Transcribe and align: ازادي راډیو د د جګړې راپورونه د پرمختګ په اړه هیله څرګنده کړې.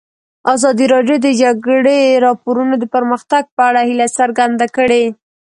ازادي 0.53 0.85
راډیو 0.93 1.17
د 1.21 1.21
د 1.25 1.27
جګړې 1.43 2.01
راپورونه 2.25 2.75
د 2.79 2.83
پرمختګ 2.95 3.43
په 3.55 3.61
اړه 3.69 3.81
هیله 3.89 4.07
څرګنده 4.19 4.67
کړې. 4.77 5.03